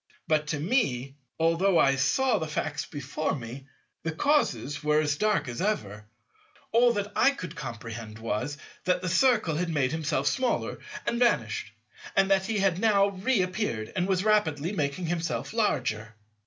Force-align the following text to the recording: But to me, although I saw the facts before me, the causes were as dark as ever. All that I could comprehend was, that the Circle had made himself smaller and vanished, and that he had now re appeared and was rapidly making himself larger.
But 0.27 0.47
to 0.47 0.59
me, 0.59 1.13
although 1.39 1.77
I 1.77 1.95
saw 1.95 2.39
the 2.39 2.47
facts 2.47 2.87
before 2.87 3.35
me, 3.35 3.67
the 4.01 4.11
causes 4.11 4.83
were 4.83 4.99
as 4.99 5.15
dark 5.15 5.47
as 5.47 5.61
ever. 5.61 6.07
All 6.71 6.91
that 6.93 7.11
I 7.15 7.29
could 7.29 7.55
comprehend 7.55 8.17
was, 8.17 8.57
that 8.85 9.03
the 9.03 9.09
Circle 9.09 9.57
had 9.57 9.69
made 9.69 9.91
himself 9.91 10.25
smaller 10.25 10.79
and 11.05 11.19
vanished, 11.19 11.71
and 12.15 12.31
that 12.31 12.47
he 12.47 12.57
had 12.57 12.79
now 12.79 13.09
re 13.09 13.43
appeared 13.43 13.93
and 13.95 14.07
was 14.07 14.23
rapidly 14.23 14.71
making 14.71 15.05
himself 15.05 15.53
larger. 15.53 16.15